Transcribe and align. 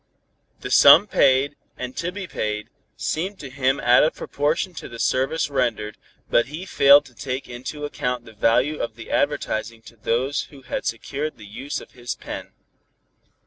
The 0.61 0.71
sum 0.71 1.05
paid, 1.05 1.57
and 1.77 1.95
to 1.97 2.11
be 2.11 2.25
paid, 2.25 2.71
seemed 2.97 3.37
to 3.37 3.51
him 3.51 3.79
out 3.79 4.01
of 4.03 4.15
proportion 4.15 4.73
to 4.73 4.89
the 4.89 4.97
service 4.97 5.47
rendered, 5.47 5.95
but 6.27 6.47
he 6.47 6.65
failed 6.65 7.05
to 7.05 7.13
take 7.13 7.47
into 7.47 7.85
account 7.85 8.25
the 8.25 8.33
value 8.33 8.81
of 8.81 8.95
the 8.95 9.11
advertising 9.11 9.83
to 9.83 9.95
those 9.97 10.45
who 10.45 10.63
had 10.63 10.87
secured 10.87 11.37
the 11.37 11.45
use 11.45 11.81
of 11.81 11.91
his 11.91 12.15
pen. 12.15 12.51